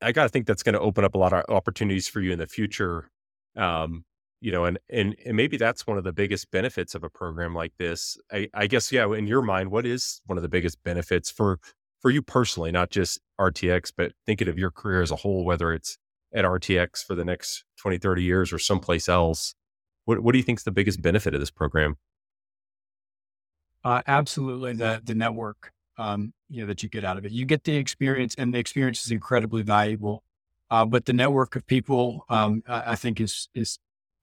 [0.01, 2.31] I got to think that's going to open up a lot of opportunities for you
[2.31, 3.09] in the future.
[3.55, 4.03] Um,
[4.41, 7.53] you know, and, and, and maybe that's one of the biggest benefits of a program
[7.53, 8.17] like this.
[8.31, 11.59] I, I guess, yeah, in your mind, what is one of the biggest benefits for,
[11.99, 15.73] for you personally, not just RTX, but thinking of your career as a whole, whether
[15.73, 15.97] it's
[16.33, 19.55] at RTX for the next 20, 30 years or someplace else?
[20.05, 21.97] What, what do you think is the biggest benefit of this program?
[23.83, 24.73] Uh, absolutely.
[24.73, 27.31] The, the network, um, you know, that you get out of it.
[27.31, 30.23] You get the experience and the experience is incredibly valuable.
[30.71, 33.79] Uh, but the network of people, um, I, I, think is, is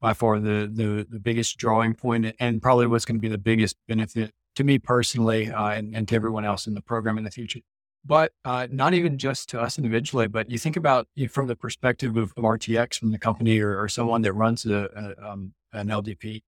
[0.06, 3.36] by far the, the, the biggest drawing point and probably what's going to be the
[3.36, 7.24] biggest benefit to me personally uh, and, and, to everyone else in the program in
[7.24, 7.58] the future.
[8.04, 11.48] But uh, not even just to us individually, but you think about you know, from
[11.48, 14.88] the perspective of, of, RTX from the company or, or someone that runs a,
[15.18, 16.42] a, um, an LDP,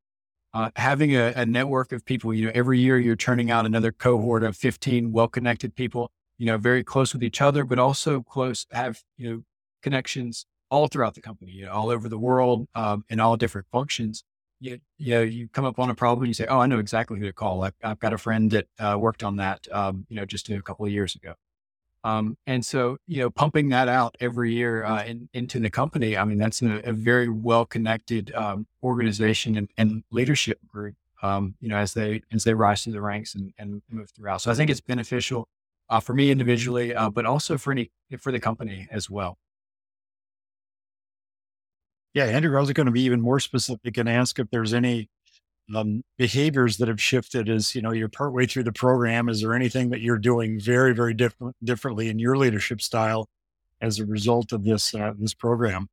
[0.55, 3.91] uh, having a, a, network of people, you know, every year you're turning out another
[3.91, 8.69] cohort of 15 well-connected people, you know, very close with each other, but also close,
[8.71, 9.43] have, you know,
[9.83, 13.67] connections all throughout the company, you know, all over the world, um, in all different
[13.73, 14.25] functions.
[14.61, 16.79] You, you know, you come up on a problem, and you say, "Oh, I know
[16.79, 20.07] exactly who to call." I've, I've got a friend that uh, worked on that, um,
[20.09, 21.35] you know, just a couple of years ago.
[22.05, 26.17] Um, and so, you know, pumping that out every year uh, in, into the company,
[26.17, 30.95] I mean, that's a, a very well connected um, organization and, and, leadership group.
[31.21, 34.41] Um, you know, as they as they rise through the ranks and, and move throughout.
[34.41, 35.49] So I think it's beneficial
[35.91, 39.37] uh, for me individually, uh, but also for any for the company as well.
[42.15, 45.09] Yeah, Andrew, I was going to be even more specific and ask if there's any
[45.75, 49.29] um, behaviors that have shifted as you know you're partway through the program.
[49.29, 53.29] Is there anything that you're doing very, very different differently in your leadership style
[53.81, 55.89] as a result of this uh, this program?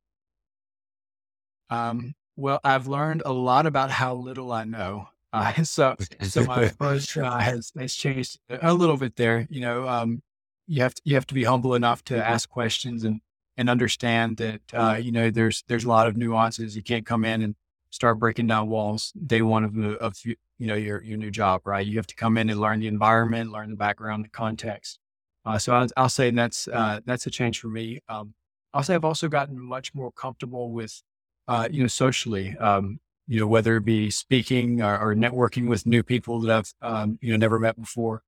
[1.68, 5.08] Um, well, I've learned a lot about how little I know.
[5.32, 9.46] Uh, so, so my approach uh, has has changed a little bit there.
[9.50, 10.22] You know, um,
[10.66, 13.20] you have to you have to be humble enough to ask questions and
[13.56, 16.76] and understand that uh, you know there's there's a lot of nuances.
[16.76, 17.54] You can't come in and
[17.90, 21.62] start breaking down walls day one of the of you know your your new job,
[21.66, 21.86] right?
[21.86, 24.98] You have to come in and learn the environment, learn the background, the context.
[25.44, 28.00] Uh, so I'll, I'll, say that's uh, that's a change for me.
[28.08, 28.34] Um,
[28.74, 31.02] I'll say I've also gotten much more comfortable with
[31.48, 32.56] uh, you know socially.
[32.58, 36.74] Um, you know whether it be speaking or, or, networking with new people that I've
[36.82, 38.22] um, you know never met before.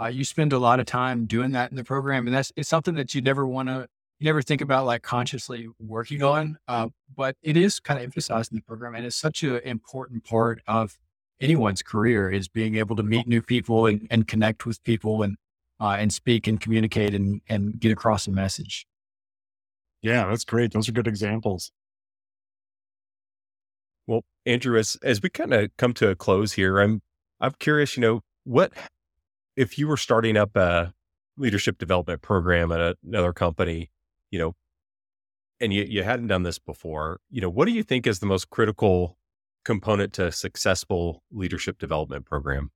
[0.00, 2.68] Uh, you spend a lot of time doing that in the program, and that's it's
[2.68, 6.88] something that you never want to you never think about like consciously working on, uh,
[7.14, 10.62] but it is kind of emphasized in the program, and it's such an important part
[10.66, 10.98] of
[11.40, 15.36] anyone's career is being able to meet new people and, and connect with people and
[15.80, 18.86] uh, and speak and communicate and and get across a message.
[20.02, 20.72] Yeah, that's great.
[20.72, 21.72] Those are good examples.
[24.06, 27.00] Well, Andrew, as as we kind of come to a close here, I'm
[27.40, 27.96] I'm curious.
[27.96, 28.72] You know, what
[29.56, 30.92] if you were starting up a
[31.36, 33.90] leadership development program at another company?
[34.34, 34.56] You know,
[35.60, 38.26] and you, you hadn't done this before, you know, what do you think is the
[38.26, 39.16] most critical
[39.64, 42.72] component to a successful leadership development program?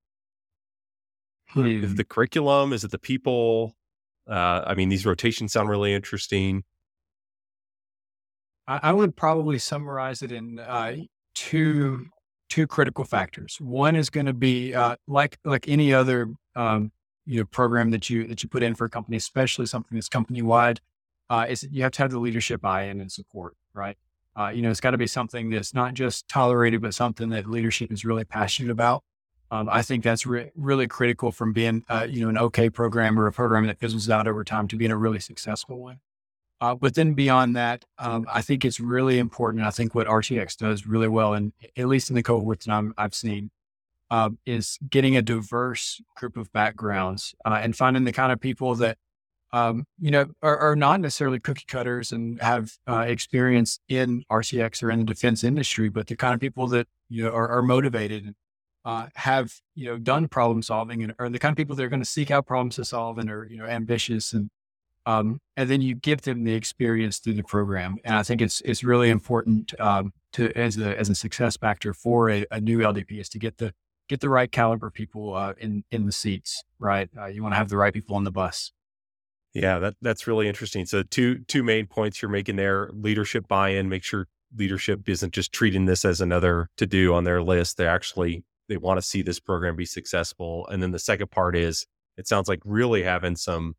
[1.49, 1.67] Hmm.
[1.67, 2.73] Is the curriculum?
[2.73, 3.75] Is it the people?
[4.31, 6.63] Uh, I mean, these rotations sound really interesting.
[8.69, 10.95] I, I would probably summarize it in uh,
[11.35, 12.07] two
[12.49, 13.57] two critical factors.
[13.61, 16.93] One is going to be uh, like like any other um,
[17.27, 20.09] you know program that you that you put in for a company, especially something that's
[20.09, 20.81] company wide
[21.31, 23.97] uh, is you have to have the leadership buy-in and support, right?
[24.39, 27.49] Uh, you know, it's got to be something that's not just tolerated, but something that
[27.49, 29.03] leadership is really passionate about.
[29.51, 33.19] Um, I think that's re- really critical from being, uh, you know, an okay program
[33.19, 36.01] or a program that fizzles out over time to being a really successful one.
[36.61, 39.65] Uh, but then beyond that, um, I think it's really important.
[39.65, 43.03] I think what RTX does really well, and at least in the cohorts that i
[43.03, 43.51] have seen,
[44.11, 48.75] uh, is getting a diverse group of backgrounds uh, and finding the kind of people
[48.77, 48.99] that
[49.53, 54.83] um, you know, are, are, not necessarily cookie cutters and have uh, experience in RTX
[54.83, 57.63] or in the defense industry, but the kind of people that you know are, are
[57.63, 58.35] motivated and
[58.85, 61.89] uh, have you know done problem solving and are the kind of people that are
[61.89, 64.51] going to seek out problems to solve and are you know ambitious and
[65.09, 67.97] um, and then you give them the experience through the program.
[68.05, 71.95] And I think it's it's really important um, to as a as a success factor
[71.95, 73.73] for a, a, new LDP is to get the
[74.09, 76.63] get the right caliber people uh, in in the seats.
[76.79, 78.71] Right, uh, you want to have the right people on the bus.
[79.59, 80.87] Yeah, that that's really interesting.
[80.87, 83.89] So two two main points you're making there: leadership buy-in.
[83.89, 87.77] Make sure leadership isn't just treating this as another to do on their list.
[87.77, 90.67] They actually they want to see this program be successful.
[90.69, 91.87] And then the second part is
[92.17, 93.75] it sounds like really having some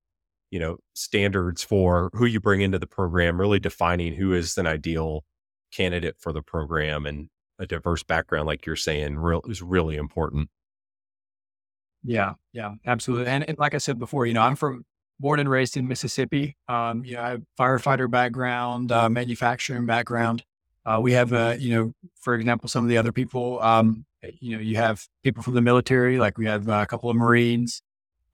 [0.51, 4.67] you know standards for who you bring into the program, really defining who is an
[4.67, 5.23] ideal
[5.71, 10.49] candidate for the program and a diverse background, like you're saying, real is really important.
[12.03, 13.27] Yeah, yeah, absolutely.
[13.27, 14.85] And, and like I said before, you know, I'm from
[15.19, 16.55] born and raised in Mississippi.
[16.67, 20.43] Um, you know, I have firefighter background, uh, manufacturing background.
[20.85, 24.05] Uh, we have, uh, you know, for example, some of the other people, um,
[24.39, 27.15] you know, you have people from the military, like we have uh, a couple of
[27.15, 27.81] Marines.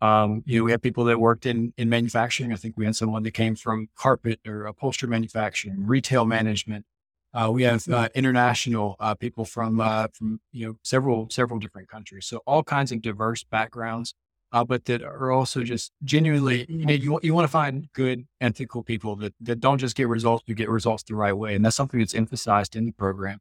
[0.02, 2.52] Um, you know, we have people that worked in in manufacturing.
[2.52, 6.86] I think we had someone that came from carpet or upholstery manufacturing, retail management.
[7.34, 11.90] Uh, we have uh, international uh, people from uh, from you know several several different
[11.90, 14.14] countries, so all kinds of diverse backgrounds,
[14.52, 18.26] uh, but that are also just genuinely you know you you want to find good
[18.42, 21.66] ethical people that that don't just get results, you get results the right way, and
[21.66, 23.40] that's something that's emphasized in the program.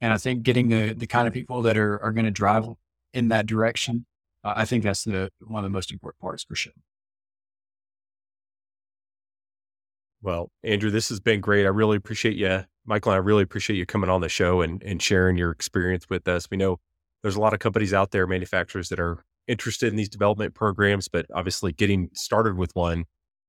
[0.00, 2.66] And I think getting the the kind of people that are are going to drive
[3.12, 4.06] in that direction,
[4.44, 6.72] uh, I think that's the one of the most important parts for sure.
[10.22, 11.66] Well, Andrew, this has been great.
[11.66, 13.12] I really appreciate you, Michael.
[13.12, 16.50] I really appreciate you coming on the show and, and sharing your experience with us.
[16.50, 16.80] We know
[17.22, 21.08] there's a lot of companies out there, manufacturers that are interested in these development programs,
[21.08, 23.04] but obviously getting started with one,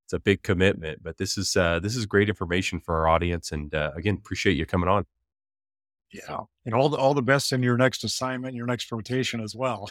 [0.05, 1.03] it's a big commitment.
[1.03, 4.57] But this is uh, this is great information for our audience, and uh, again, appreciate
[4.57, 5.05] you coming on.
[6.11, 9.55] Yeah, and all the all the best in your next assignment, your next rotation as
[9.55, 9.89] well.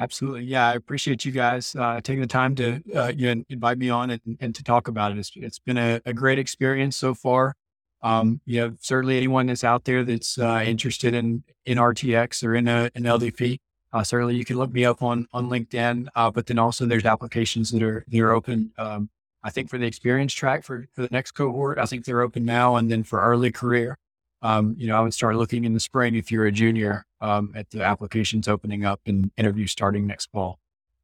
[0.00, 0.44] Absolutely.
[0.44, 0.68] Yeah.
[0.68, 4.08] I appreciate you guys uh, taking the time to uh, you know, invite me on
[4.10, 5.18] and, and, to talk about it.
[5.18, 7.54] It's, it's been a, a great experience so far.
[8.02, 12.54] Um, you know, certainly anyone that's out there that's uh, interested in, in RTX or
[12.54, 13.58] in a, an LDP,
[13.92, 16.08] uh, certainly you can look me up on, on LinkedIn.
[16.14, 18.72] Uh, but then also there's applications that are, that are open.
[18.78, 19.10] Um,
[19.42, 22.44] I think for the experience track for, for the next cohort, I think they're open
[22.44, 22.76] now.
[22.76, 23.98] And then for early career,
[24.42, 27.52] um, you know, I would start looking in the spring if you're a junior um,
[27.54, 30.58] at the applications opening up and interviews starting next fall.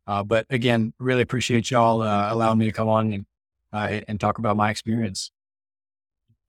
[0.06, 3.26] Uh, but again, really appreciate y'all uh, allowing me to come on and,
[3.72, 5.30] uh, and talk about my experience.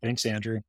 [0.01, 0.61] Thanks, Andrew.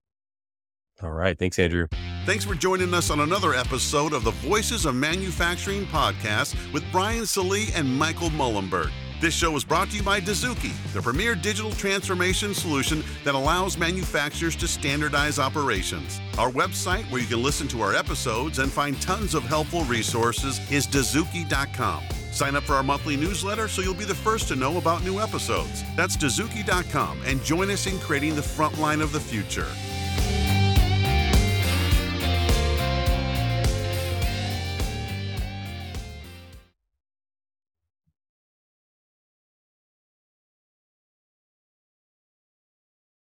[1.02, 1.38] All right.
[1.38, 1.86] Thanks, Andrew.
[2.26, 7.24] Thanks for joining us on another episode of the Voices of Manufacturing podcast with Brian
[7.24, 8.90] Salee and Michael Mullenberg.
[9.20, 13.76] This show is brought to you by Dozuki, the premier digital transformation solution that allows
[13.76, 16.20] manufacturers to standardize operations.
[16.36, 20.60] Our website, where you can listen to our episodes and find tons of helpful resources,
[20.70, 22.04] is dozuki.com.
[22.30, 25.20] Sign up for our monthly newsletter so you'll be the first to know about new
[25.20, 25.84] episodes.
[25.96, 29.66] That's dozuki.com and join us in creating the front line of the future.